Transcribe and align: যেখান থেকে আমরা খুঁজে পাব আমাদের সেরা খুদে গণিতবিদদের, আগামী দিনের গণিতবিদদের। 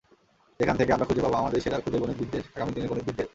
যেখান 0.59 0.77
থেকে 0.77 0.93
আমরা 0.93 1.05
খুঁজে 1.05 1.21
পাব 1.21 1.33
আমাদের 1.33 1.61
সেরা 1.61 1.79
খুদে 1.79 1.97
গণিতবিদদের, 1.99 2.43
আগামী 2.55 2.71
দিনের 2.71 2.89
গণিতবিদদের। 2.89 3.27